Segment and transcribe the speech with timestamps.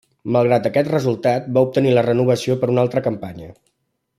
[0.35, 3.53] Malgrat aquest resultat, va obtenir la renovació per una altra campanya.